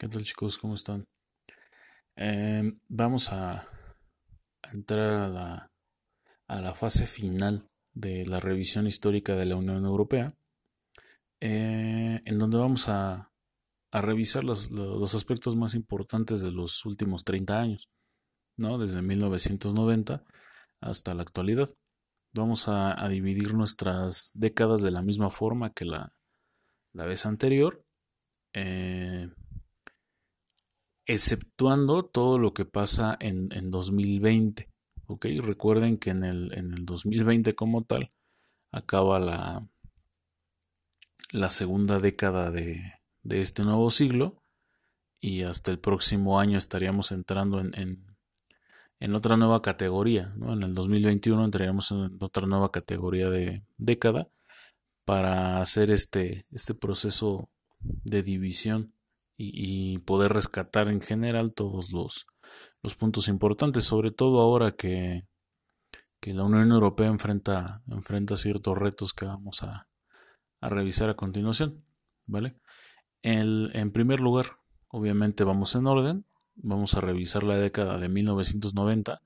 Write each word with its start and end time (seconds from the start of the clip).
¿Qué 0.00 0.08
tal 0.08 0.24
chicos? 0.24 0.56
¿Cómo 0.56 0.76
están? 0.76 1.04
Em, 2.16 2.80
vamos 2.88 3.30
a, 3.32 3.68
entrar 4.72 5.10
a 5.10 5.28
la, 5.28 5.70
a 6.48 6.60
la, 6.62 6.74
fase 6.74 7.06
final 7.06 7.68
de 7.92 8.24
la 8.24 8.40
revisión 8.40 8.86
histórica 8.86 9.36
de 9.36 9.44
la 9.44 9.56
Unión 9.56 9.84
Europea, 9.84 10.34
eh, 11.42 12.18
en 12.24 12.38
donde 12.38 12.56
vamos 12.56 12.88
a, 12.88 13.30
a 13.92 14.00
revisar 14.00 14.42
los, 14.42 14.70
los, 14.70 15.14
aspectos 15.14 15.54
más 15.54 15.74
importantes 15.74 16.40
de 16.40 16.50
los 16.50 16.86
últimos 16.86 17.22
30 17.22 17.60
años, 17.60 17.90
¿no? 18.56 18.78
desde 18.78 19.02
1990 19.02 20.24
hasta 20.80 21.12
la 21.12 21.20
actualidad. 21.20 21.68
Vamos 22.32 22.68
a, 22.68 23.06
dividir 23.10 23.52
nuestras 23.52 24.32
décadas 24.34 24.80
de 24.80 24.92
la 24.92 25.02
misma 25.02 25.28
forma 25.28 25.74
que 25.74 25.84
la, 25.84 26.14
la 26.94 27.04
vez 27.04 27.26
anterior. 27.26 27.84
Eh, 28.54 29.28
exceptuando 31.10 32.04
todo 32.04 32.38
lo 32.38 32.54
que 32.54 32.64
pasa 32.64 33.16
en, 33.18 33.48
2020. 33.70 34.68
¿ok? 35.06 35.26
Recuerden 35.42 35.98
que 35.98 36.10
en 36.10 36.22
el, 36.22 36.56
en 36.56 36.72
el 36.72 36.86
2020 36.86 37.56
como 37.56 37.82
tal 37.82 38.12
acaba 38.70 39.18
la, 39.18 39.66
la 41.32 41.50
segunda 41.50 41.98
década 41.98 42.52
de, 42.52 42.94
este 43.28 43.64
nuevo 43.64 43.90
siglo 43.90 44.40
y 45.20 45.42
hasta 45.42 45.72
el 45.72 45.80
próximo 45.80 46.38
año 46.38 46.56
estaríamos 46.56 47.10
entrando 47.10 47.58
en, 47.58 48.06
en, 49.00 49.14
otra 49.14 49.36
nueva 49.36 49.62
categoría. 49.62 50.32
En 50.40 50.62
el 50.62 50.74
2021 50.74 51.44
entraríamos 51.44 51.90
en 51.90 52.18
otra 52.20 52.46
nueva 52.46 52.70
categoría 52.70 53.28
de 53.30 53.64
década 53.78 54.28
para 55.04 55.60
hacer 55.60 55.90
este, 55.90 56.46
este 56.52 56.72
proceso 56.72 57.48
de 57.80 58.22
división 58.22 58.94
y, 59.42 59.98
poder 59.98 60.32
rescatar 60.32 60.88
en 60.88 61.00
general 61.00 61.54
todos 61.54 61.92
los, 61.92 62.26
los, 62.82 62.94
puntos 62.94 63.28
importantes, 63.28 63.84
sobre 63.84 64.10
todo 64.10 64.40
ahora 64.40 64.72
que, 64.72 65.26
que 66.20 66.34
la 66.34 66.44
Unión 66.44 66.70
Europea 66.70 67.08
enfrenta, 67.08 67.82
enfrenta 67.88 68.36
ciertos 68.36 68.76
retos 68.76 69.14
que 69.14 69.24
vamos 69.24 69.62
a, 69.62 69.88
a 70.60 70.68
revisar 70.68 71.08
a 71.08 71.16
continuación. 71.16 71.84
¿Vale? 72.26 72.56
El, 73.22 73.70
en 73.74 73.90
primer 73.92 74.20
lugar, 74.20 74.58
obviamente 74.88 75.42
vamos 75.42 75.74
en 75.74 75.86
orden, 75.86 76.26
vamos 76.54 76.94
a 76.94 77.00
revisar 77.00 77.42
la 77.42 77.56
década 77.56 77.98
de 77.98 78.08
1990 78.08 79.22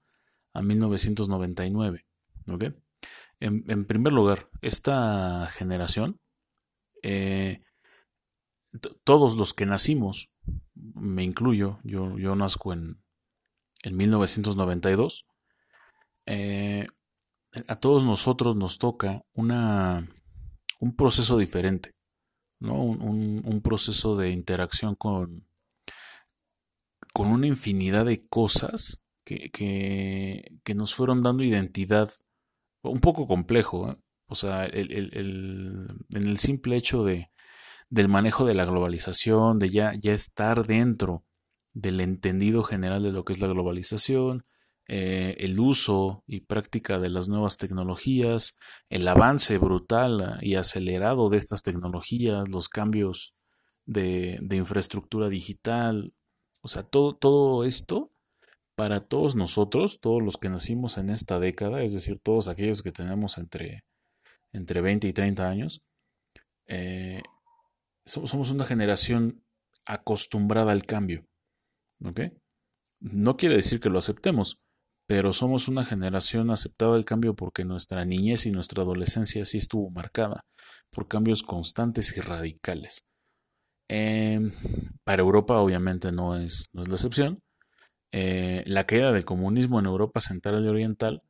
a 0.53 0.63
1999. 0.63 2.07
¿ok? 2.49 2.65
En, 3.41 3.65
en 3.69 3.85
primer 3.85 4.13
lugar, 4.13 4.49
esta 4.63 5.49
generación 5.49 6.21
eh, 7.03 7.63
todos 9.05 9.37
los 9.37 9.55
que 9.55 9.67
nacimos, 9.67 10.31
me 10.75 11.23
incluyo, 11.23 11.79
yo, 11.85 12.19
yo 12.19 12.35
nazco 12.35 12.73
en, 12.73 13.03
en 13.83 13.97
1992, 13.97 15.27
eh, 16.27 16.87
a 17.69 17.77
todos 17.77 18.05
nosotros 18.05 18.57
nos 18.57 18.79
toca 18.79 19.25
una, 19.33 20.09
un 20.81 20.97
proceso 20.97 21.39
diferente, 21.39 21.93
¿no? 22.59 22.83
un, 22.83 23.61
proceso 23.63 24.17
de 24.17 24.31
interacción 24.31 24.95
con, 24.95 25.47
con 27.13 27.29
una 27.29 27.47
infinidad 27.47 28.07
de 28.07 28.27
cosas 28.27 29.01
que, 29.25 29.51
que, 29.51 30.75
nos 30.75 30.95
fueron 30.95 31.23
dando 31.23 31.45
identidad, 31.45 32.11
un 32.83 33.01
poco 33.01 33.27
complejo, 33.27 33.91
¿eh? 33.91 33.97
o 34.27 34.35
sea, 34.35 34.67
en 34.67 35.87
el 36.11 36.39
simple 36.39 36.77
hecho 36.77 37.05
de, 37.05 37.31
del 37.95 38.09
manejo 38.09 38.45
de 38.45 38.55
la 38.55 38.65
globalización, 38.65 39.61
de 39.61 39.71
ya, 39.71 39.93
estar 40.03 40.67
dentro 40.67 41.23
del 41.75 42.01
entendido 42.01 42.65
general 42.65 43.05
de 43.05 43.13
lo 43.13 43.25
que 43.25 43.33
es 43.33 43.39
la 43.39 43.47
globalización, 43.47 44.43
eh, 44.89 45.37
el 45.39 45.61
uso 45.61 46.25
y 46.27 46.41
práctica 46.41 46.99
de 46.99 47.09
las 47.09 47.29
nuevas 47.29 47.57
tecnologías, 47.57 48.57
el 48.89 49.07
avance 49.07 49.59
brutal 49.59 50.41
y 50.43 50.57
acelerado 50.57 51.31
de 51.31 51.37
estas 51.37 51.63
tecnologías, 51.63 52.49
los 52.49 52.69
cambios 52.69 53.33
de, 53.87 54.41
de 54.43 54.57
infraestructura 54.57 55.29
digital, 55.29 56.15
o 56.63 56.69
sea, 56.69 56.83
todo, 56.83 57.15
todo 57.15 57.63
esto 57.63 58.11
para 58.75 59.07
todos 59.07 59.37
nosotros, 59.37 60.01
todos 60.01 60.21
los 60.21 60.37
que 60.37 60.49
nacimos 60.49 60.99
en 60.99 61.11
esta 61.11 61.39
década, 61.39 61.85
es 61.85 61.93
decir, 61.93 62.19
todos 62.19 62.49
aquellos 62.49 62.83
que 62.83 62.91
tenemos 62.91 63.39
entre, 63.39 63.85
entre 64.53 64.81
20 64.81 65.07
y 65.07 65.13
30 65.13 65.49
años, 65.49 65.81
eh, 66.67 67.23
somos 68.05 68.51
una 68.51 68.65
generación 68.65 69.45
acostumbrada 69.87 70.73
al 70.73 70.85
cambio. 70.85 71.27
¿Ok? 72.05 72.21
No 73.01 73.37
quiere 73.37 73.57
decir 73.57 73.81
que 73.81 73.91
lo 73.91 73.99
aceptemos, 73.99 74.59
pero 75.07 75.33
somos 75.33 75.69
una 75.69 75.85
generación 75.85 76.51
aceptada 76.51 76.95
al 76.95 77.05
cambio 77.05 77.35
porque 77.35 77.65
nuestra 77.65 78.05
niñez 78.05 78.47
y 78.47 78.51
nuestra 78.51 78.83
adolescencia 78.83 79.45
sí 79.45 79.59
estuvo 79.59 79.91
marcada 79.91 80.45
por 80.91 81.09
cambios 81.09 81.43
constantes 81.43 82.17
y 82.17 82.21
radicales. 82.21 83.05
Em, 83.89 84.53
para 85.05 85.23
Europa 85.23 85.59
obviamente 85.59 86.11
no 86.13 86.37
es, 86.37 86.69
no 86.73 86.83
es 86.83 86.89
la 86.89 86.95
excepción. 86.95 87.43
Eh, 88.13 88.63
la 88.67 88.87
caída 88.87 89.13
del 89.13 89.25
comunismo 89.25 89.81
en 89.81 89.87
Europa 89.87 90.21
Central 90.21 90.65
y 90.65 90.69
Oriental 90.69 91.23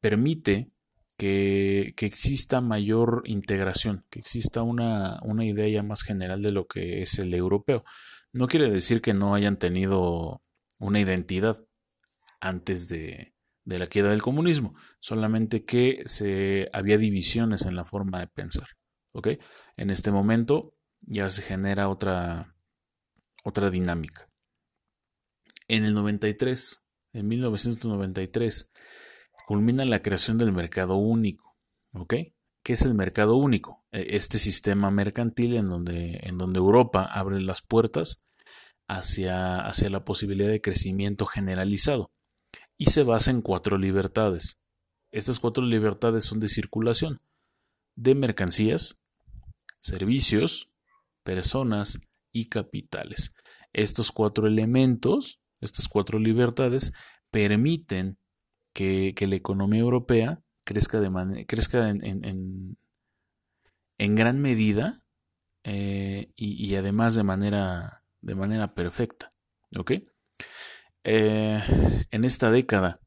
permite 0.00 0.70
que, 1.16 1.94
exista 1.98 2.60
mayor 2.60 3.22
integración, 3.26 4.04
que 4.10 4.20
exista 4.20 4.62
una, 4.62 5.20
idea 5.42 5.68
ya 5.68 5.82
más 5.82 6.02
general 6.02 6.42
de 6.42 6.52
lo 6.52 6.66
que 6.66 7.02
es 7.02 7.18
el 7.18 7.34
europeo. 7.34 7.84
No 8.32 8.48
quiere 8.48 8.70
decir 8.70 9.00
que 9.00 9.14
no 9.14 9.34
hayan 9.34 9.58
tenido 9.58 10.42
una 10.78 11.00
identidad 11.00 11.64
antes 12.40 12.88
de, 12.88 13.34
la 13.64 13.86
queda 13.86 14.10
del 14.10 14.22
comunismo, 14.22 14.74
solamente 14.98 15.64
que 15.64 16.02
se, 16.06 16.68
había 16.72 16.98
divisiones 16.98 17.64
en 17.66 17.76
la 17.76 17.84
forma 17.84 18.20
de 18.20 18.26
pensar. 18.26 18.68
En 19.76 19.90
este 19.90 20.10
momento 20.10 20.74
ya 21.00 21.30
se 21.30 21.42
genera 21.42 21.88
otra, 21.88 22.56
otra 23.44 23.70
dinámica. 23.70 24.28
En 25.68 25.84
el 25.84 25.94
93, 25.94 26.84
en 27.12 27.28
1993, 27.28 28.70
culmina 29.46 29.84
la 29.84 30.02
creación 30.02 30.38
del 30.38 30.52
mercado 30.52 30.96
único. 30.96 31.56
¿Ok? 31.92 32.14
¿Qué 32.62 32.72
es 32.72 32.82
el 32.82 32.94
mercado 32.94 33.36
único? 33.36 33.84
E, 33.92 34.16
este 34.16 34.38
sistema 34.38 34.90
mercantil 34.90 35.56
en 35.56 35.68
donde, 35.68 36.20
en 36.22 36.38
donde 36.38 36.58
Europa 36.58 37.04
abre 37.04 37.40
las 37.40 37.62
puertas 37.62 38.18
hacia, 38.88 39.58
hacia 39.60 39.90
la 39.90 40.04
posibilidad 40.04 40.48
de 40.48 40.60
crecimiento 40.60 41.26
generalizado 41.26 42.10
y 42.76 42.86
se 42.86 43.02
basa 43.02 43.30
en 43.30 43.42
cuatro 43.42 43.78
libertades. 43.78 44.58
Estas 45.12 45.38
cuatro 45.38 45.64
libertades 45.64 46.24
son 46.24 46.40
de 46.40 46.48
circulación, 46.48 47.18
de 47.94 48.14
mercancías, 48.14 48.96
servicios, 49.80 50.70
personas 51.22 52.00
y 52.32 52.48
capitales. 52.48 53.34
Estos 53.72 54.10
cuatro 54.10 54.46
elementos, 54.46 55.40
estas 55.60 55.88
cuatro 55.88 56.18
libertades, 56.18 56.92
permiten 57.30 58.18
que, 58.74 59.14
la 59.26 59.36
economía 59.36 59.80
europea 59.80 60.42
crezca, 60.64 61.00
de 61.00 61.46
crezca 61.46 61.88
en, 61.88 62.76
en, 63.98 64.14
gran 64.14 64.40
medida 64.40 65.02
eh, 65.62 66.32
y, 66.36 66.74
además 66.74 67.14
de 67.14 67.22
manera, 67.22 68.02
de 68.20 68.34
manera 68.34 68.68
perfecta. 68.74 69.30
¿Ok? 69.76 69.92
Eh, 71.04 71.62
en 72.10 72.24
esta 72.24 72.50
década 72.50 73.00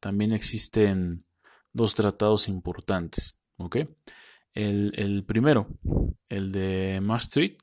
también 0.00 0.32
existen 0.32 1.24
dos 1.72 1.94
tratados 1.94 2.48
importantes. 2.48 3.38
¿Ok? 3.56 3.78
El, 4.54 4.92
el 4.96 5.24
primero, 5.24 5.68
el 6.28 6.52
de 6.52 7.00
Maastricht, 7.02 7.60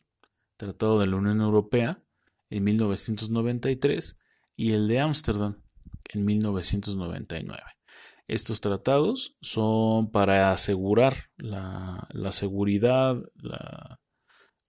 Tratado 0.58 1.00
de 1.00 1.08
la 1.08 1.18
Unión 1.18 1.42
Europea, 1.42 2.02
en 2.50 2.64
1993, 2.64 4.16
y 4.56 4.72
el 4.72 4.88
de 4.88 5.02
Ámsterdam, 5.02 5.65
en 6.14 6.26
1999. 6.26 7.62
Estos 8.28 8.60
tratados 8.60 9.38
son 9.42 10.10
para 10.12 10.52
asegurar 10.52 11.30
la, 11.38 12.08
seguridad, 12.32 13.20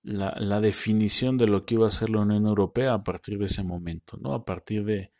la, 0.03 0.61
definición 0.61 1.39
de 1.39 1.49
lo 1.49 1.65
que 1.65 1.77
iba 1.77 1.87
a 1.87 1.91
ser 1.91 2.11
la 2.11 2.21
Unión 2.21 2.47
Europea 2.47 2.93
a 2.93 3.03
partir 3.03 3.39
de 3.39 3.47
ese 3.47 3.63
momento, 3.63 4.19
¿no? 4.21 4.35
A 4.35 4.45
partir 4.45 4.85
de, 4.85 5.13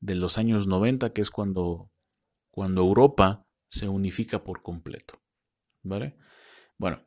de 0.00 0.14
los 0.14 0.38
años 0.38 0.66
90, 0.66 1.12
que 1.12 1.20
es 1.20 1.30
cuando, 1.30 1.90
cuando 2.50 2.80
Europa 2.80 3.46
se 3.68 3.88
unifica 3.88 4.42
por 4.42 4.62
completo. 4.62 5.20
¿Vale? 5.82 6.16
Bueno, 6.78 7.02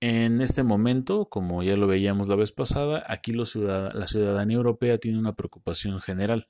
en 0.00 0.40
este 0.42 0.62
momento, 0.62 1.28
como 1.28 1.62
ya 1.62 1.76
lo 1.76 1.86
veíamos 1.86 2.28
la 2.28 2.36
vez 2.36 2.52
pasada, 2.52 3.02
aquí 3.08 3.32
la 3.32 3.44
ciudadanía 3.46 4.56
europea 4.56 4.98
tiene 4.98 5.18
una 5.18 5.34
preocupación 5.34 6.00
general 6.00 6.48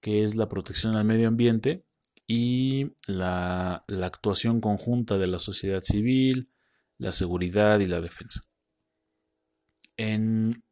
que 0.00 0.22
es 0.22 0.36
la 0.36 0.48
protección 0.48 0.96
al 0.96 1.04
medio 1.04 1.28
ambiente 1.28 1.84
y 2.26 2.92
la, 3.06 3.84
actuación 4.02 4.60
conjunta 4.60 5.18
de 5.18 5.26
la 5.26 5.38
sociedad 5.38 5.82
civil, 5.82 6.50
la 6.98 7.12
seguridad 7.12 7.80
y 7.80 7.86
la 7.86 8.00
defensa. 8.00 8.42
En, 9.96 10.64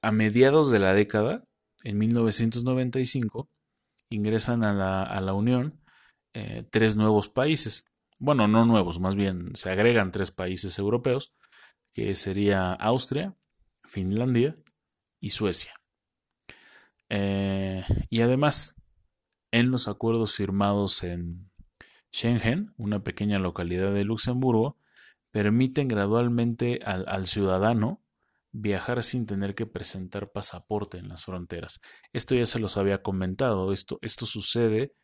a 0.00 0.12
mediados 0.12 0.70
de 0.70 0.78
la 0.78 0.94
década, 0.94 1.44
en 1.84 1.98
1995, 1.98 3.48
ingresan 4.10 4.64
a 4.64 5.20
la, 5.20 5.34
Unión 5.34 5.80
eh, 6.34 6.64
tres 6.70 6.96
nuevos 6.96 7.28
países. 7.28 7.86
Bueno, 8.18 8.48
no 8.48 8.64
nuevos, 8.64 9.00
más 9.00 9.16
bien 9.16 9.54
se 9.54 9.70
agregan 9.70 10.12
tres 10.12 10.30
países 10.30 10.78
europeos, 10.78 11.34
que 11.92 12.14
sería 12.14 12.72
Austria, 12.72 13.36
Finlandia 13.84 14.54
y 15.20 15.30
Suecia. 15.30 15.81
Eh, 17.14 17.84
y 18.08 18.22
además, 18.22 18.74
en 19.50 19.70
los 19.70 19.86
acuerdos 19.86 20.34
firmados 20.34 21.02
en 21.02 21.50
Schengen, 22.10 22.72
una 22.78 23.04
pequeña 23.04 23.38
localidad 23.38 23.92
de 23.92 24.04
Luxemburgo, 24.04 24.78
permiten 25.30 25.88
gradualmente 25.88 26.80
al, 26.84 27.26
ciudadano 27.26 28.02
viajar 28.50 29.02
sin 29.02 29.26
tener 29.26 29.54
que 29.54 29.66
presentar 29.66 30.32
pasaporte 30.32 30.96
en 30.96 31.08
las 31.08 31.26
fronteras. 31.26 31.80
Esto 32.14 32.34
ya 32.34 32.46
se 32.46 32.58
los 32.58 32.78
había 32.78 33.02
comentado, 33.02 33.74
esto, 33.74 33.98
esto 34.00 34.24
sucede 34.24 34.94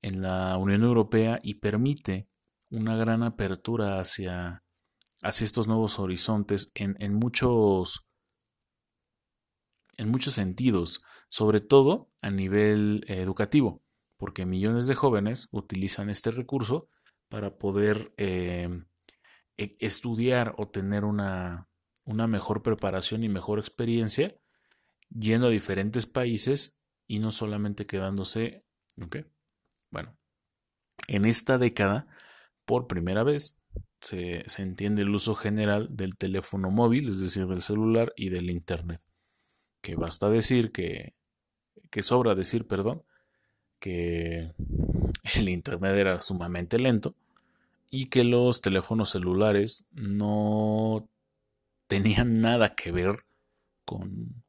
en 0.00 0.22
la 0.22 0.56
Unión 0.56 0.84
Europea 0.84 1.38
y 1.42 1.56
permite 1.56 2.30
una 2.70 2.96
gran 2.96 3.22
apertura 3.22 4.00
hacia, 4.00 4.64
hacia 5.22 5.44
estos 5.44 5.68
nuevos 5.68 5.98
horizontes 5.98 6.72
en, 6.74 6.96
en, 6.98 7.12
muchos, 7.12 8.06
en 9.98 10.08
muchos 10.08 10.32
sentidos, 10.32 11.02
sobre 11.28 11.60
todo 11.60 12.10
a 12.22 12.30
nivel 12.30 13.04
educativo, 13.08 13.82
porque 14.16 14.46
millones 14.46 14.86
de 14.86 14.94
jóvenes 14.94 15.48
utilizan 15.52 16.10
este 16.10 16.30
recurso 16.30 16.88
para 17.28 17.58
poder 17.58 18.12
eh, 18.16 18.68
e, 19.56 19.76
estudiar 19.80 20.54
o 20.58 20.68
tener 20.68 21.04
una, 21.04 21.68
una 22.04 22.26
mejor 22.26 22.62
preparación 22.62 23.22
y 23.22 23.28
mejor 23.28 23.58
experiencia 23.58 24.34
yendo 25.10 25.46
a 25.46 25.50
diferentes 25.50 26.06
países 26.06 26.78
y 27.06 27.18
no 27.18 27.30
solamente 27.30 27.86
quedándose, 27.86 28.64
¿ok? 29.00 29.18
Bueno, 29.90 30.16
en 31.06 31.24
esta 31.24 31.58
década, 31.58 32.06
por 32.64 32.86
primera 32.86 33.22
vez, 33.22 33.58
se, 34.00 34.44
entiende 34.58 35.02
el 35.02 35.14
uso 35.14 35.34
general 35.34 35.88
del 35.90 36.16
teléfono 36.16 36.70
móvil, 36.70 37.08
es 37.08 37.20
decir, 37.20 37.46
del 37.46 37.62
celular 37.62 38.12
y 38.16 38.28
del 38.28 38.50
Internet. 38.50 39.00
Que 39.80 39.96
basta 39.96 40.28
decir 40.28 40.72
que, 40.72 41.14
que 41.90 42.02
sobra 42.02 42.34
decir, 42.34 42.66
perdón, 42.66 43.02
que 43.78 44.52
el 45.36 45.48
Internet 45.48 45.94
era 45.94 46.20
sumamente 46.20 46.78
lento 46.78 47.14
y 47.90 48.06
que 48.06 48.24
los 48.24 48.60
teléfonos 48.60 49.10
celulares 49.10 49.86
no 49.92 51.08
tenían 51.86 52.40
nada 52.40 52.74
que 52.74 52.92
ver 52.92 53.24
con, 53.84 54.42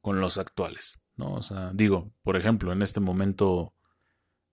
con 0.00 0.20
los 0.20 0.38
actuales. 0.38 1.00
¿no? 1.16 1.34
O 1.34 1.42
sea, 1.42 1.72
digo, 1.74 2.10
por 2.22 2.36
ejemplo, 2.36 2.72
en 2.72 2.82
este 2.82 3.00
momento 3.00 3.74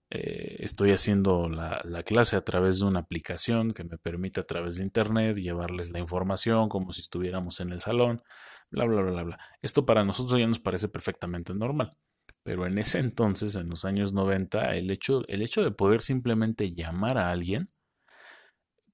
eh, 0.09 0.57
estoy 0.59 0.91
haciendo 0.91 1.50
la, 1.50 1.81
la, 1.85 2.03
clase 2.03 2.35
a 2.35 2.41
través 2.41 2.79
de 2.79 2.85
una 2.85 3.00
aplicación 3.00 3.74
que 3.74 3.83
me 3.83 3.97
permite 3.97 4.39
a 4.39 4.45
través 4.45 4.77
de 4.77 4.83
internet 4.83 5.38
llevarles 5.38 5.91
la 5.91 6.00
información 6.00 6.69
como 6.69 6.91
si 6.91 7.01
estuviéramos 7.01 7.59
en 7.59 7.71
el 7.71 7.79
salón, 7.79 8.21
bla, 8.69 8.85
bla, 8.85 9.01
bla, 9.01 9.24
bla. 9.24 9.39
Esto 9.62 9.85
para 9.85 10.03
nosotros 10.03 10.39
ya 10.39 10.47
nos 10.47 10.59
parece 10.59 10.88
perfectamente 10.89 11.53
normal. 11.53 11.95
Pero 12.47 12.65
en 12.65 12.77
ese 12.77 12.99
entonces, 12.99 13.57
en 13.57 13.67
los 13.67 13.83
años 13.83 14.13
90, 14.13 14.73
el 14.75 14.89
hecho, 14.89 15.27
el 15.27 15.41
hecho 15.41 15.65
de 15.65 15.71
poder 15.71 16.01
simplemente 16.01 16.73
llamar 16.73 17.17
a 17.17 17.29
alguien 17.29 17.67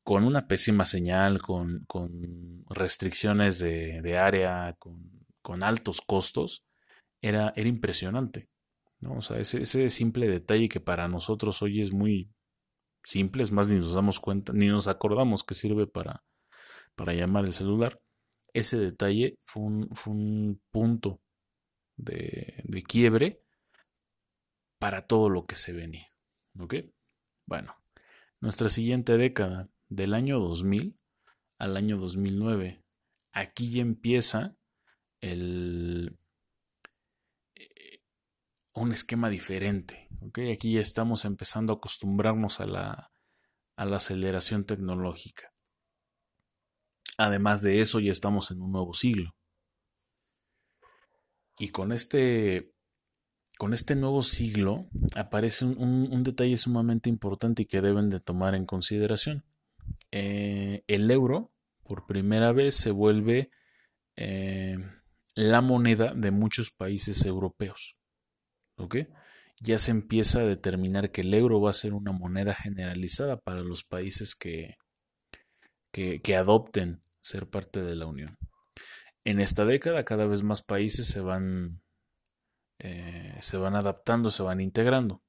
con 0.02 0.24
una 0.24 0.48
pésima 0.48 0.88
señal, 0.88 1.40
con, 1.40 1.86
restricciones 2.68 3.60
de, 3.60 4.18
área, 4.18 4.76
con, 4.80 5.62
altos 5.62 6.02
costos, 6.02 6.66
era, 7.22 7.54
era 7.56 7.70
impresionante. 7.70 8.50
¿no? 9.00 9.18
O 9.18 9.22
sea, 9.22 9.38
ese, 9.38 9.62
ese, 9.62 9.92
simple 9.92 10.28
detalle 10.28 10.68
que 10.68 10.80
para 10.80 11.08
nosotros 11.08 11.62
hoy 11.62 11.80
es 11.80 11.94
muy 11.94 12.32
simple, 13.04 13.44
es 13.44 13.52
más, 13.52 13.68
ni 13.68 13.76
nos 13.76 13.94
damos 13.94 14.20
cuenta, 14.20 14.52
ni 14.52 14.66
nos 14.66 14.88
acordamos 14.88 15.44
que 15.44 15.54
sirve 15.54 15.86
para, 15.86 16.24
para 16.96 17.14
llamar 17.14 17.46
el 17.46 17.54
celular. 17.54 18.02
Ese 18.52 18.80
detalle 18.80 19.38
fue 19.44 19.62
un, 19.62 19.90
fue 19.94 20.12
un 20.12 20.60
punto 20.72 21.22
de, 21.98 22.56
de 22.64 22.82
quiebre 22.82 23.43
para 24.84 25.08
todo 25.08 25.30
lo 25.30 25.46
que 25.46 25.56
se 25.56 25.72
venía. 25.72 26.10
¿Ok? 26.60 26.76
Bueno, 27.46 27.74
nuestra 28.42 28.68
siguiente 28.68 29.18
década, 29.18 29.70
del 29.88 30.14
año 30.14 30.42
2000 30.42 31.00
al 31.58 31.78
año 31.78 31.98
2009. 31.98 32.84
Aquí 33.32 33.72
ya 33.72 33.82
empieza 33.82 34.58
el, 35.22 36.20
eh, 37.56 38.02
un 38.74 38.92
esquema 38.92 39.30
diferente. 39.30 40.10
¿okay? 40.20 40.52
Aquí 40.52 40.74
ya 40.74 40.82
estamos 40.82 41.24
empezando 41.24 41.72
a 41.72 41.76
acostumbrarnos 41.78 42.60
a 42.60 42.66
la, 42.66 43.14
a 43.78 43.86
la 43.86 43.96
aceleración 43.96 44.66
tecnológica. 44.66 45.54
Además 47.18 47.62
de 47.62 47.80
eso, 47.80 48.02
ya 48.02 48.12
estamos 48.12 48.52
en 48.52 48.62
un 48.62 48.74
nuevo 48.74 48.92
siglo. 48.92 49.34
Y 51.58 51.70
con 51.70 51.94
este, 51.94 52.73
con 53.64 53.74
este 53.74 53.96
nuevo 53.96 54.22
siglo 54.24 54.90
aparece 55.16 55.64
un, 55.64 56.24
detalle 56.26 56.58
sumamente 56.58 57.08
importante 57.08 57.62
y 57.62 57.66
que 57.66 57.80
deben 57.80 58.10
de 58.10 58.20
tomar 58.20 58.56
en 58.56 58.66
consideración. 58.66 59.46
Eh, 60.12 60.84
el 60.88 61.10
euro 61.10 61.54
por 61.86 62.06
primera 62.06 62.52
vez 62.52 62.76
se 62.76 62.92
vuelve 62.92 63.52
eh, 64.18 64.76
la 65.34 65.62
moneda 65.62 66.14
de 66.14 66.32
muchos 66.32 66.72
países 66.72 67.24
europeos. 67.24 67.96
¿Ok? 68.76 68.98
Ya 69.62 69.80
se 69.80 69.92
empieza 69.92 70.42
a 70.42 70.46
determinar 70.46 71.12
que 71.12 71.22
el 71.22 71.34
euro 71.34 71.62
va 71.62 71.70
a 71.70 71.74
ser 71.74 71.94
una 71.94 72.12
moneda 72.12 72.54
generalizada 72.54 73.40
para 73.40 73.62
los 73.62 73.86
países 73.86 74.36
que, 74.36 74.76
que, 75.94 76.36
adopten 76.36 77.02
ser 77.22 77.48
parte 77.50 77.82
de 77.82 77.96
la 77.96 78.08
Unión. 78.08 78.38
En 79.24 79.40
esta 79.40 79.64
década 79.64 80.04
cada 80.04 80.26
vez 80.26 80.44
más 80.44 80.62
países 80.62 81.08
se 81.08 81.22
van, 81.22 81.82
eh, 82.84 83.36
se 83.40 83.58
van 83.58 83.76
adaptando, 83.76 84.30
se 84.30 84.44
van 84.44 84.62
integrando. 84.62 85.24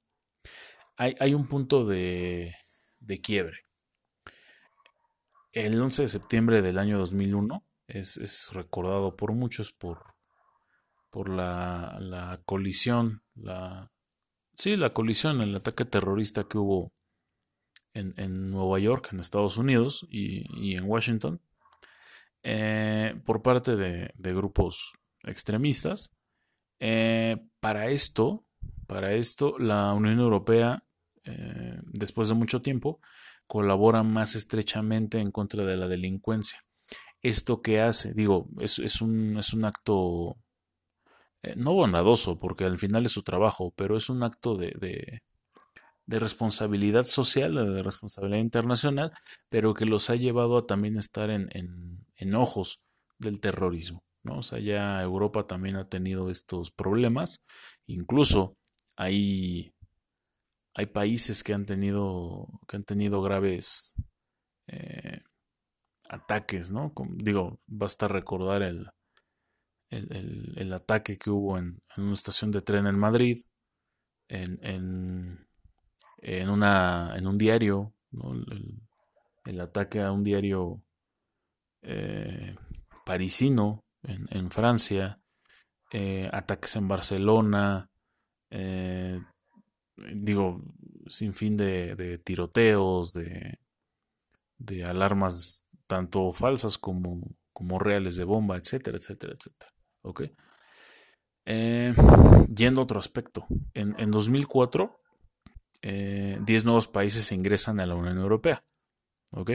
Hay, 0.97 1.35
un 1.35 1.49
punto 1.49 1.85
de, 1.85 2.55
de 3.01 3.21
quiebre. 3.21 3.59
El 5.53 5.81
11 5.81 6.03
de 6.03 6.09
septiembre 6.09 6.63
del 6.63 6.79
año 6.79 6.99
2001 6.99 7.65
es, 7.87 8.51
recordado 8.53 9.17
por 9.17 9.33
muchos 9.33 9.73
por, 9.73 10.15
por 11.11 11.29
la, 11.29 12.41
colisión, 12.45 13.23
la, 13.35 13.93
sí, 14.55 14.77
la 14.77 14.93
colisión, 14.93 15.41
el 15.41 15.55
ataque 15.55 15.85
terrorista 15.85 16.45
que 16.45 16.59
hubo 16.59 16.93
en, 17.93 18.51
Nueva 18.51 18.79
York, 18.81 19.11
en 19.13 19.21
Estados 19.21 19.57
Unidos 19.57 20.07
y, 20.11 20.75
en 20.75 20.85
Washington, 20.85 21.41
eh, 22.43 23.21
por 23.25 23.43
parte 23.43 23.77
de, 23.77 24.13
grupos 24.17 24.93
extremistas. 25.23 26.14
Eh, 26.87 27.39
para 27.61 27.89
esto, 27.89 28.45
para 28.87 29.15
esto, 29.15 29.59
la 29.59 29.95
Unión 29.95 30.21
Europea, 30.21 30.85
eh, 31.25 31.79
después 31.83 32.29
de 32.29 32.35
mucho 32.35 32.61
tiempo, 32.61 33.01
colabora 33.47 34.03
más 34.03 34.35
estrechamente 34.35 35.19
en 35.19 35.31
contra 35.31 35.65
de 35.65 35.79
la 35.79 35.89
delincuencia. 35.89 36.63
¿Esto 37.23 37.63
que 37.63 37.81
hace? 37.81 38.13
Digo, 38.13 38.51
es, 38.61 39.01
un, 39.01 39.39
es 39.39 39.55
un 39.55 39.65
acto 39.65 40.37
eh, 41.43 41.55
no 41.57 41.73
bondadoso, 41.73 42.37
porque 42.37 42.65
al 42.65 42.79
final 42.79 43.07
es 43.07 43.13
su 43.13 43.23
trabajo, 43.23 43.73
pero 43.75 43.97
es 43.97 44.11
un 44.11 44.23
acto 44.23 44.55
de, 44.55 45.23
de, 46.07 46.19
responsabilidad 46.19 47.07
social, 47.07 47.55
de 47.55 47.83
responsabilidad 47.83 48.41
internacional, 48.41 49.13
pero 49.49 49.73
que 49.73 49.87
los 49.87 50.11
ha 50.11 50.17
llevado 50.17 50.59
a 50.59 50.67
también 50.67 50.99
estar 50.99 51.31
en, 51.31 51.49
en, 51.53 52.05
en 52.17 52.35
ojos 52.35 52.83
del 53.19 53.41
terrorismo. 53.41 54.04
¿No? 54.25 54.39
O 54.39 54.43
sea, 54.43 54.59
ya 54.59 55.03
Europa 55.03 55.47
también 55.47 55.77
ha 55.77 55.89
tenido 55.89 56.31
estos 56.31 56.71
problemas. 56.71 57.43
Incluso 57.87 58.57
hay 58.97 59.75
hay 60.75 60.87
países 60.87 61.45
que 61.45 61.55
han 61.55 61.67
tenido, 61.67 62.49
que 62.67 62.77
han 62.77 62.85
tenido 62.85 63.23
graves 63.23 63.95
eh, 64.67 65.21
ataques, 66.09 66.71
¿no? 66.71 66.93
digo, 67.15 67.61
basta 67.67 68.09
recordar 68.09 68.63
el, 68.63 68.91
el, 69.91 70.73
ataque 70.73 71.17
que 71.17 71.31
hubo 71.31 71.59
en, 71.59 71.81
una 71.97 72.13
estación 72.13 72.51
de 72.51 72.61
tren 72.61 72.87
en 72.89 72.99
Madrid, 72.99 73.39
en, 74.29 74.59
en, 74.63 75.47
en, 76.19 76.51
una, 76.51 77.15
en 77.17 77.27
un 77.29 77.39
diario, 77.39 77.95
el, 79.45 79.61
ataque 79.61 80.01
a 80.01 80.11
un 80.11 80.25
diario 80.25 80.83
eh, 81.83 82.57
parisino 83.07 83.84
en, 84.05 84.51
Francia, 84.51 85.21
eh, 85.93 86.29
ataques 86.33 86.77
en 86.77 86.89
Barcelona, 86.89 87.91
digo, 89.97 90.63
sin 91.07 91.35
fin 91.35 91.57
de, 91.57 92.21
tiroteos, 92.25 93.15
de, 93.15 93.59
alarmas 94.85 95.69
tanto 95.87 96.33
falsas 96.33 96.79
como, 96.79 97.21
como 97.53 97.79
reales 97.79 98.17
de 98.17 98.25
bomba, 98.25 98.57
etcétera, 98.57 98.97
etcétera, 98.97 99.35
etcétera. 99.35 99.73
¿Ok? 100.03 100.23
Eh, 101.47 101.95
yendo 102.55 102.81
a 102.81 102.85
otro 102.85 102.99
aspecto, 102.99 103.47
en, 103.75 104.11
2004, 104.11 105.01
10 105.83 106.65
nuevos 106.65 106.89
países 106.89 107.31
ingresan 107.33 107.79
a 107.81 107.87
la 107.87 107.95
Unión 107.95 108.19
Europea. 108.19 108.65
¿ok? 109.31 109.51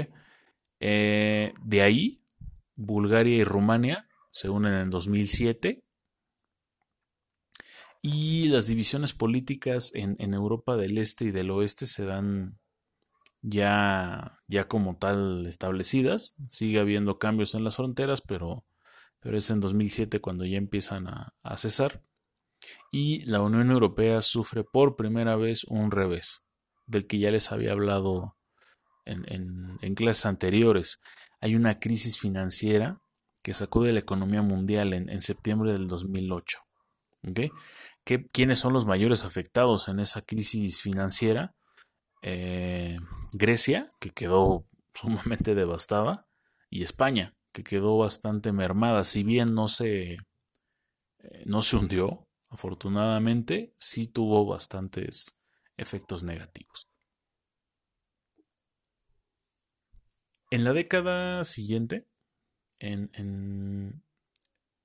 de 0.80 1.82
ahí, 1.82 2.24
Bulgaria 2.76 3.36
y 3.36 3.44
Rumania 3.44 4.09
se 4.32 4.50
unen 4.50 4.74
en 4.74 4.90
2007 4.90 5.84
y 8.02 8.48
las 8.50 8.68
divisiones 8.68 9.14
políticas 9.14 9.92
en, 9.94 10.34
Europa 10.34 10.78
del 10.78 10.98
Este 10.98 11.26
y 11.26 11.32
del 11.32 11.52
Oeste 11.52 11.86
se 11.86 12.06
dan 12.06 12.58
ya, 13.42 14.40
ya 14.48 14.68
como 14.68 14.98
tal 14.98 15.46
establecidas. 15.48 16.38
Sigue 16.48 16.80
habiendo 16.80 17.20
cambios 17.20 17.56
en 17.56 17.66
las 17.66 17.76
fronteras, 17.76 18.22
pero, 18.22 18.66
pero 19.20 19.38
es 19.38 19.50
en 19.50 19.60
2007 19.60 20.22
cuando 20.22 20.46
ya 20.46 20.58
empiezan 20.58 21.08
a, 21.08 21.34
cesar. 21.58 22.02
Y 22.92 23.26
la 23.26 23.42
Unión 23.42 23.70
Europea 23.70 24.22
sufre 24.22 24.64
por 24.64 24.96
primera 24.96 25.36
vez 25.36 25.66
un 25.66 25.92
revés, 25.92 26.46
del 26.86 27.06
que 27.06 27.20
ya 27.20 27.32
les 27.32 27.52
había 27.52 27.74
hablado 27.74 28.38
en, 29.04 29.26
en 29.82 29.96
clases 29.96 30.26
anteriores. 30.26 31.02
Hay 31.42 31.56
una 31.56 31.80
crisis 31.80 32.18
financiera 32.18 33.02
que 33.42 33.54
sacude 33.54 33.94
la 33.94 34.00
economía 34.00 34.42
mundial 34.42 34.94
en, 34.94 35.22
septiembre 35.22 35.72
del 35.72 35.88
2008. 35.88 36.60
¿Quiénes 38.32 38.60
son 38.60 38.74
los 38.74 38.86
mayores 38.86 39.24
afectados 39.24 39.88
en 39.88 40.00
esa 40.00 40.22
crisis 40.22 40.82
financiera? 40.82 41.56
Eh, 42.22 43.00
Grecia, 43.34 43.88
que 44.00 44.12
quedó 44.12 44.66
sumamente 44.94 45.56
devastada, 45.56 46.28
y 46.70 46.84
España, 46.84 47.36
que 47.52 47.64
quedó 47.64 47.98
bastante 47.98 48.52
mermada. 48.52 49.04
Si 49.04 49.24
bien 49.24 49.54
no 49.54 49.68
se, 49.68 50.14
eh, 50.14 51.44
no 51.46 51.62
se 51.62 51.78
hundió, 51.78 52.28
afortunadamente, 52.50 53.74
sí 53.78 54.08
tuvo 54.08 54.46
bastantes 54.46 55.38
efectos 55.78 56.24
negativos. 56.24 56.88
En 60.52 60.64
la 60.64 60.74
década 60.74 61.44
siguiente, 61.44 62.08
en, 62.80 63.10
en, 63.14 64.04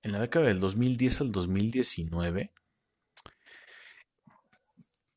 la 0.02 0.20
década 0.20 0.46
del 0.46 0.60
2010 0.60 1.22
al 1.22 1.32
2019 1.32 2.52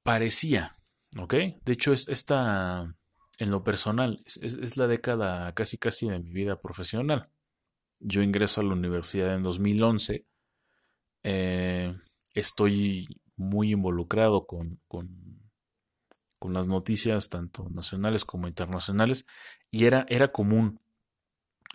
parecía, 0.04 0.78
¿ok? 1.20 1.34
De 1.34 1.74
hecho, 1.74 1.92
es 1.92 2.08
esta, 2.08 2.96
en 3.40 3.52
lo 3.52 3.64
personal, 3.64 4.24
es, 4.26 4.78
la 4.78 4.88
década 4.88 5.54
casi 5.54 5.78
casi 5.78 6.08
de 6.08 6.20
mi 6.20 6.32
vida 6.32 6.60
profesional. 6.60 7.30
Yo 8.00 8.22
ingreso 8.22 8.62
a 8.62 8.64
la 8.64 8.74
universidad 8.74 9.34
en 9.36 9.44
2011. 9.44 10.26
Eh, 11.24 11.94
estoy 12.34 13.08
muy 13.36 13.74
involucrado 13.74 14.46
con, 14.46 14.80
con, 14.88 15.10
con, 16.40 16.54
las 16.54 16.68
noticias, 16.68 17.28
tanto 17.28 17.68
nacionales 17.70 18.24
como 18.24 18.48
internacionales, 18.48 19.26
y 19.72 19.86
era, 19.86 20.06
era 20.08 20.32
común 20.32 20.80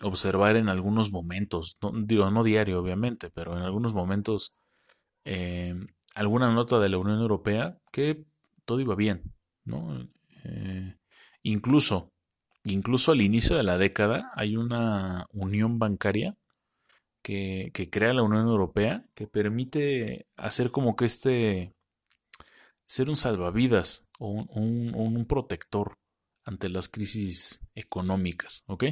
observar 0.01 0.55
en 0.55 0.69
algunos 0.69 1.11
momentos, 1.11 1.77
no, 1.81 1.91
digo, 1.95 2.29
no 2.31 2.43
diario 2.43 2.79
obviamente, 2.79 3.29
pero 3.29 3.57
en 3.57 3.63
algunos 3.63 3.93
momentos 3.93 4.53
eh, 5.25 5.75
alguna 6.15 6.53
nota 6.53 6.79
de 6.79 6.89
la 6.89 6.97
Unión 6.97 7.19
Europea 7.19 7.77
que 7.91 8.25
todo 8.65 8.79
iba 8.79 8.95
bien, 8.95 9.33
¿no? 9.65 10.07
Eh, 10.43 10.95
incluso, 11.43 12.11
incluso 12.65 13.11
al 13.11 13.21
inicio 13.21 13.55
de 13.55 13.63
la 13.63 13.77
década 13.77 14.31
hay 14.35 14.57
una 14.57 15.27
unión 15.31 15.79
bancaria 15.79 16.35
que, 17.21 17.71
crea 17.91 18.13
la 18.13 18.23
Unión 18.23 18.47
Europea 18.47 19.05
que 19.15 19.27
permite 19.27 20.27
hacer 20.37 20.71
como 20.71 20.95
que 20.95 21.05
este, 21.05 21.73
ser 22.85 23.09
un 23.09 23.15
salvavidas 23.15 24.07
o 24.19 24.29
un, 24.29 24.93
un 24.95 25.25
protector 25.25 25.97
ante 26.45 26.69
las 26.69 26.89
crisis 26.89 27.61
económicas, 27.75 28.63
¿ok? 28.67 28.83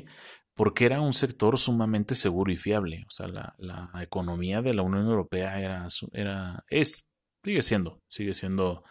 Porque 0.61 0.85
era 0.85 1.01
un 1.01 1.13
sector 1.13 1.57
sumamente 1.57 2.13
seguro 2.13 2.51
y 2.51 2.55
fiable. 2.55 3.03
O 3.07 3.09
sea, 3.09 3.27
la, 3.27 3.89
economía 3.99 4.61
de 4.61 4.75
la 4.75 4.83
Unión 4.83 5.07
Europea 5.07 5.59
era, 5.59 5.87
era, 6.13 6.63
es, 6.69 7.09
sigue 7.43 7.63
siendo, 7.63 8.03
sigue 8.07 8.35
siendo 8.35 8.83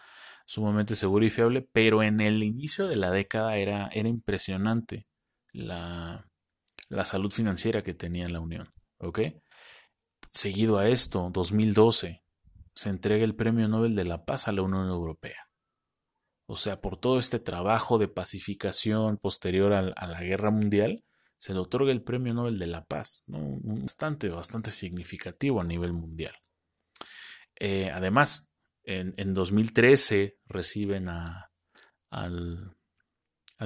sumamente 0.47 0.97
seguro 0.97 1.25
y 1.25 1.31
fiable, 1.31 1.63
pero 1.73 2.03
en 2.03 2.19
el 2.19 2.43
inicio 2.43 2.89
de 2.89 2.97
la 2.97 3.13
década 3.13 3.57
era, 3.57 3.89
era 3.93 4.09
impresionante 4.09 5.07
la, 5.53 6.29
la 6.89 7.05
salud 7.05 7.31
financiera 7.31 7.85
que 7.85 7.95
tenía 7.95 8.29
la 8.29 8.41
Unión. 8.41 8.75
¿Ok? 8.99 9.21
Seguido 10.29 10.77
a 10.77 10.89
esto, 10.89 11.31
2012, 11.33 12.25
se 12.75 12.89
entrega 12.89 13.23
el 13.23 13.37
Premio 13.37 13.69
Nobel 13.69 13.95
de 13.95 14.07
la 14.07 14.25
Paz 14.25 14.49
a 14.49 14.53
la 14.53 14.63
Unión 14.63 14.89
Europea. 14.89 15.49
O 16.47 16.57
sea, 16.57 16.81
por 16.81 16.97
todo 16.97 17.21
este 17.21 17.39
trabajo 17.39 17.99
de 17.99 18.09
pacificación 18.09 19.19
posterior 19.19 19.73
a 19.73 20.07
la 20.09 20.21
guerra 20.21 20.51
mundial, 20.51 21.05
se 21.41 21.55
le 21.55 21.61
otorga 21.61 21.91
el 21.91 22.03
Premio 22.03 22.35
Nobel 22.35 22.59
de 22.59 22.67
la 22.67 22.85
Paz, 22.85 23.25
bastante, 23.27 24.29
bastante 24.29 24.71
significativo 24.71 25.63
a 25.63 25.65
nivel 25.65 25.95
mundial. 25.95 26.35
Eh, 27.59 27.91
además, 27.91 28.51
en, 28.85 29.33
2013 29.33 30.37
reciben 30.45 31.09
al, 31.09 32.77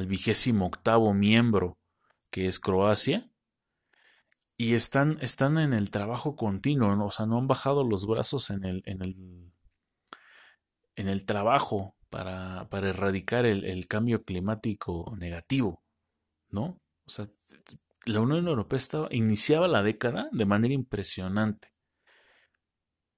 vigésimo 0.07 0.67
octavo 0.67 1.13
miembro, 1.15 1.77
que 2.31 2.47
es 2.47 2.61
Croacia, 2.61 3.29
y 4.57 4.75
están, 4.75 5.19
están 5.21 5.59
en 5.59 5.73
el 5.73 5.91
trabajo 5.91 6.37
continuo, 6.37 7.05
o 7.05 7.11
sea, 7.11 7.27
no 7.27 7.39
han 7.39 7.49
bajado 7.49 7.83
los 7.83 8.07
brazos 8.07 8.51
en 8.51 8.65
el, 8.65 8.83
en 8.87 9.03
el, 9.03 9.53
en 10.95 11.09
el 11.09 11.25
trabajo 11.25 11.97
para, 12.09 12.69
erradicar 12.71 13.47
el, 13.47 13.65
el, 13.65 13.89
cambio 13.89 14.23
climático 14.23 15.13
negativo, 15.19 15.83
¿no? 16.51 16.81
O 17.07 17.11
sea, 17.11 17.29
la 18.07 18.21
Unión 18.21 18.49
Europea 18.49 18.79
estaba, 18.79 19.09
iniciaba 19.11 19.69
la 19.69 19.83
década 19.83 20.29
de 20.33 20.47
manera 20.47 20.75
impresionante. 20.75 21.73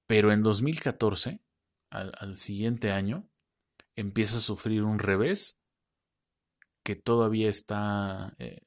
Pero 0.07 0.33
en 0.33 0.43
2014, 0.43 1.41
al, 1.91 2.37
siguiente 2.37 2.93
año, 2.93 3.29
empieza 3.97 4.39
a 4.39 4.41
sufrir 4.41 4.83
un 4.83 4.99
revés 4.99 5.61
que 6.85 6.95
todavía 6.95 7.49
está, 7.49 8.35
eh, 8.39 8.61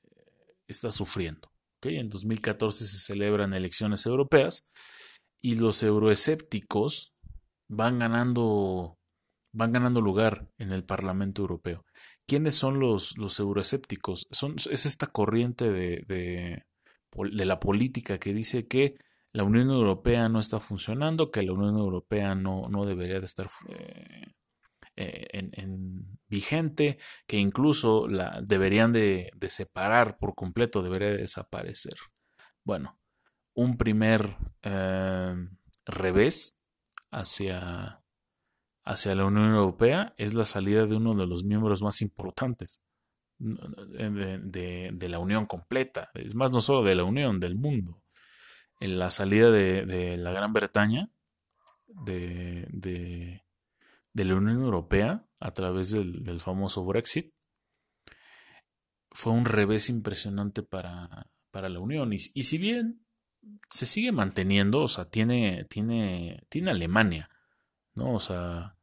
está 0.68 0.92
sufriendo. 0.92 1.52
En 1.82 2.10
2014 2.10 2.86
se 2.86 2.98
celebran 2.98 3.54
elecciones 3.54 4.06
europeas 4.06 4.68
y 5.42 5.56
los 5.56 5.82
euroescépticos 5.82 7.16
van 7.70 8.00
ganando, 8.00 8.99
van 9.52 9.72
ganando 9.72 10.02
lugar 10.02 10.48
en 10.58 10.72
el 10.72 10.84
Parlamento 10.84 11.42
Europeo. 11.42 11.86
¿Quiénes 12.26 12.56
son 12.56 12.80
los, 12.80 13.18
los 13.18 13.40
euroescépticos? 13.40 14.28
Es 14.70 14.86
esta 14.86 15.08
corriente 15.08 15.72
de, 15.72 16.66
la 17.16 17.60
política 17.60 18.20
que 18.20 18.34
dice 18.34 18.68
que 18.68 18.96
la 19.32 19.44
Unión 19.44 19.70
Europea 19.70 20.30
no 20.30 20.40
está 20.40 20.60
funcionando, 20.60 21.32
que 21.32 21.42
la 21.42 21.54
Unión 21.54 21.78
Europea 21.78 22.36
no, 22.36 22.86
debería 22.86 23.20
de 23.20 23.26
estar 23.26 23.50
eh, 23.70 24.26
eh, 24.96 25.28
en, 25.32 26.20
vigente, 26.28 27.00
que 27.26 27.38
incluso 27.38 28.08
la 28.08 28.42
deberían 28.44 28.92
de, 28.92 29.32
separar 29.48 30.18
por 30.18 30.36
completo, 30.36 30.84
debería 30.84 31.10
de 31.10 31.18
desaparecer. 31.18 31.96
Bueno, 32.64 33.00
un 33.56 33.78
primer 33.78 34.38
eh, 34.62 35.36
revés 35.86 36.56
hacia 37.12 38.04
hacia 38.90 39.14
la 39.14 39.26
Unión 39.26 39.54
Europea 39.54 40.16
es 40.18 40.34
la 40.34 40.46
salida 40.46 40.88
de 40.88 40.96
uno 40.96 41.14
de 41.14 41.28
los 41.28 41.44
miembros 41.44 41.84
más 41.84 42.02
importantes 42.02 42.82
de, 43.38 45.08
la 45.10 45.20
Unión 45.20 45.46
completa. 45.46 46.10
Es 46.16 46.34
más, 46.34 46.52
no 46.52 46.60
solo 46.60 46.84
de 46.84 46.96
la 46.96 47.04
Unión, 47.04 47.40
del 47.40 47.56
mundo. 47.56 48.02
En 48.80 48.98
la 48.98 49.12
salida 49.12 49.52
de, 49.52 50.18
la 50.18 50.32
Gran 50.32 50.54
Bretaña 50.54 51.12
de, 51.88 53.44
la 54.16 54.36
Unión 54.36 54.64
Europea 54.64 55.24
a 55.40 55.52
través 55.52 55.92
del, 55.92 56.42
famoso 56.42 56.84
Brexit 56.84 57.32
fue 59.12 59.34
un 59.34 59.46
revés 59.46 59.90
impresionante 59.90 60.64
para, 60.64 61.28
para 61.52 61.70
la 61.70 61.80
Unión. 61.80 62.12
Y, 62.12 62.18
y, 62.34 62.44
si 62.44 62.58
bien 62.58 63.06
se 63.70 63.86
sigue 63.86 64.12
manteniendo, 64.12 64.82
o 64.82 64.88
sea, 64.88 65.06
tiene, 65.06 65.66
tiene, 65.70 66.44
tiene 66.50 66.72
Alemania, 66.72 67.30
¿no? 67.94 68.16
O 68.16 68.20
sea, 68.20 68.79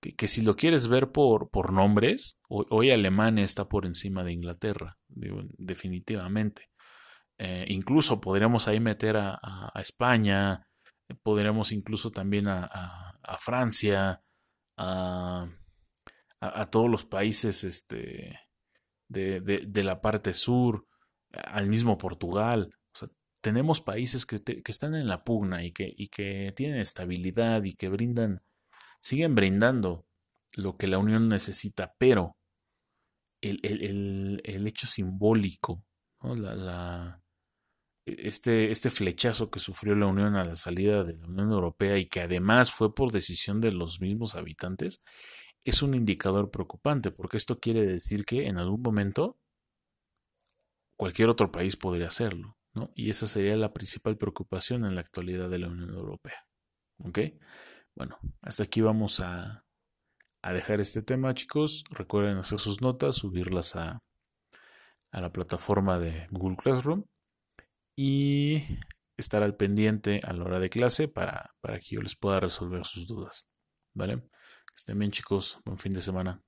que, 0.00 0.28
si 0.28 0.42
lo 0.42 0.56
quieres 0.56 0.88
ver 0.88 1.12
por, 1.12 1.50
por 1.50 1.72
nombres, 1.72 2.38
hoy, 2.48 2.90
Alemania 2.90 3.44
está 3.44 3.68
por 3.68 3.84
encima 3.84 4.24
de 4.24 4.32
Inglaterra, 4.32 4.98
definitivamente. 5.08 6.70
Eh, 7.38 7.66
incluso 7.68 8.20
podríamos 8.20 8.66
ahí 8.66 8.80
meter 8.80 9.16
a, 9.18 9.72
España, 9.76 10.66
podríamos 11.22 11.72
incluso 11.72 12.10
también 12.10 12.48
a, 12.48 13.18
Francia, 13.38 14.22
a, 14.76 15.46
todos 16.70 16.90
los 16.90 17.04
países 17.04 17.64
este, 17.64 18.40
de, 19.08 19.82
la 19.84 20.00
parte 20.00 20.32
sur, 20.32 20.86
al 21.32 21.66
mismo 21.66 21.98
Portugal. 21.98 22.70
tenemos 23.42 23.80
países 23.82 24.24
que, 24.24 24.38
están 24.66 24.94
en 24.94 25.06
la 25.06 25.24
pugna 25.24 25.62
y 25.62 25.72
que, 25.72 25.92
y 25.94 26.08
que 26.08 26.52
tienen 26.56 26.78
estabilidad 26.78 27.64
y 27.64 27.74
que 27.74 27.88
brindan, 27.88 28.42
siguen 29.00 29.34
brindando 29.34 30.06
lo 30.54 30.76
que 30.76 30.88
la 30.88 30.98
Unión 30.98 31.28
necesita, 31.28 31.94
pero 31.98 32.36
el, 33.40 34.40
hecho 34.44 34.86
simbólico, 34.86 35.84
la, 36.22 37.22
este, 38.04 38.70
este 38.70 38.90
flechazo 38.90 39.50
que 39.50 39.58
sufrió 39.58 39.94
la 39.94 40.06
Unión 40.06 40.36
a 40.36 40.44
la 40.44 40.56
salida 40.56 41.04
de 41.04 41.16
la 41.16 41.26
Unión 41.26 41.50
Europea 41.52 41.96
y 41.98 42.06
que 42.06 42.20
además 42.20 42.72
fue 42.72 42.94
por 42.94 43.12
decisión 43.12 43.60
de 43.60 43.72
los 43.72 44.00
mismos 44.00 44.34
habitantes, 44.34 45.02
es 45.64 45.82
un 45.82 45.94
indicador 45.94 46.50
preocupante, 46.50 47.10
porque 47.10 47.36
esto 47.36 47.58
quiere 47.58 47.86
decir 47.86 48.24
que 48.24 48.46
en 48.46 48.58
algún 48.58 48.82
momento 48.82 49.38
cualquier 50.96 51.28
otro 51.28 51.50
país 51.50 51.76
podría 51.76 52.08
hacerlo, 52.08 52.56
¿no? 52.74 52.90
Y 52.94 53.10
esa 53.10 53.26
sería 53.26 53.56
la 53.56 53.72
principal 53.72 54.16
preocupación 54.16 54.84
en 54.84 54.94
la 54.94 55.00
actualidad 55.00 55.48
de 55.48 55.58
la 55.58 55.68
Unión 55.68 55.90
Europea. 55.90 56.46
¿Ok? 56.98 57.18
Bueno, 57.96 58.18
hasta 58.42 58.62
aquí 58.62 58.80
vamos 58.80 59.20
a, 59.20 59.64
a 60.42 60.52
dejar 60.52 60.80
este 60.80 61.02
tema, 61.02 61.34
chicos. 61.34 61.84
Recuerden 61.90 62.38
hacer 62.38 62.58
sus 62.58 62.80
notas, 62.80 63.16
subirlas 63.16 63.76
a, 63.76 64.02
a 65.12 65.20
la 65.20 65.32
plataforma 65.32 65.98
de 65.98 66.26
Google 66.30 66.56
Classroom 66.56 67.04
y 67.96 68.62
estar 69.16 69.42
al 69.42 69.56
pendiente 69.56 70.20
a 70.24 70.32
la 70.32 70.44
hora 70.44 70.60
de 70.60 70.70
clase 70.70 71.08
para, 71.08 71.54
para 71.60 71.78
que 71.78 71.96
yo 71.96 72.00
les 72.00 72.16
pueda 72.16 72.40
resolver 72.40 72.84
sus 72.84 73.06
dudas. 73.06 73.50
¿Vale? 73.94 74.22
estén 74.74 74.98
bien 74.98 75.10
chicos, 75.10 75.58
buen 75.64 75.78
fin 75.78 75.92
de 75.92 76.00
semana. 76.00 76.42